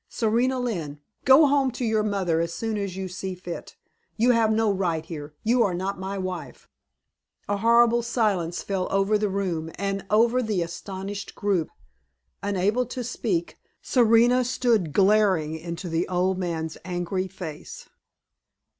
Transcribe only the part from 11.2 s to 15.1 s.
group. Unable to speak, Serena stood